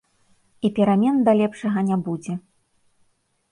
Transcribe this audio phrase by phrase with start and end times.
[0.67, 2.33] І перамен да лепшага не будзе.